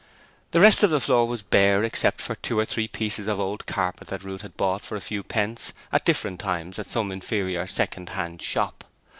The 0.49 0.59
rest 0.59 0.81
of 0.81 0.89
the 0.89 0.99
floor 0.99 1.27
was 1.27 1.43
bare 1.43 1.83
except 1.83 2.21
for 2.21 2.33
two 2.33 2.57
or 2.57 2.65
three 2.65 2.85
small 2.87 2.97
pieces 2.97 3.27
of 3.27 3.39
old 3.39 3.67
carpet 3.67 4.07
that 4.07 4.23
Ruth 4.23 4.41
had 4.41 4.57
bought 4.57 4.81
for 4.81 4.95
a 4.95 4.99
few 4.99 5.21
pence 5.21 5.73
at 5.91 6.05
different 6.05 6.39
times 6.39 6.79
at 6.79 6.89
some 6.89 7.11
inferior 7.11 7.67
second 7.67 8.09
hand 8.09 8.41
shop. 8.41 8.83